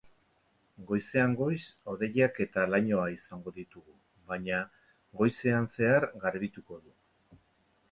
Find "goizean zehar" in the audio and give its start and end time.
5.23-6.11